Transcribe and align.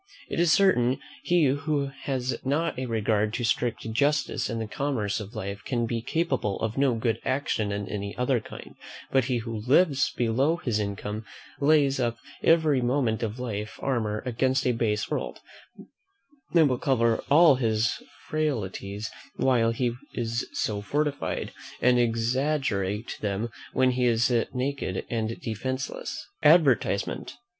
It 0.31 0.39
is 0.39 0.51
certain, 0.51 0.97
he 1.21 1.45
who 1.45 1.91
has 2.05 2.43
not 2.43 2.79
a 2.79 2.87
regard 2.87 3.35
to 3.35 3.43
strict 3.43 3.81
justice 3.91 4.49
in 4.49 4.57
the 4.57 4.65
commerce 4.65 5.19
of 5.19 5.35
life, 5.35 5.63
can 5.63 5.85
be 5.85 6.01
capable 6.01 6.59
of 6.61 6.75
no 6.75 6.95
good 6.95 7.19
action 7.23 7.71
in 7.71 7.87
any 7.87 8.17
other 8.17 8.39
kind; 8.39 8.73
but 9.11 9.25
he 9.25 9.37
who 9.45 9.57
lives 9.59 10.11
below 10.17 10.55
his 10.57 10.79
income, 10.79 11.23
lays 11.59 11.99
up 11.99 12.17
every 12.43 12.81
moment 12.81 13.21
of 13.21 13.37
life 13.37 13.77
armour 13.79 14.23
against 14.25 14.65
a 14.65 14.71
base 14.71 15.11
world, 15.11 15.39
that 16.53 16.65
will 16.65 16.79
cover 16.79 17.17
all 17.29 17.57
his 17.57 18.01
frailties 18.27 19.11
while 19.35 19.69
he 19.69 19.93
is 20.15 20.49
so 20.51 20.81
fortified, 20.81 21.51
and 21.79 21.99
exaggerate 21.99 23.19
them 23.21 23.51
when 23.73 23.91
he 23.91 24.07
is 24.07 24.33
naked 24.55 25.05
and 25.11 25.39
defenceless. 25.41 26.25
ADVERTISEMENT. 26.41 27.35